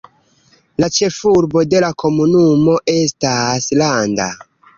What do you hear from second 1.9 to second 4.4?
komunumo estas Landa.